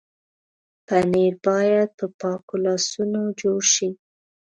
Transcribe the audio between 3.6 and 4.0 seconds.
شي.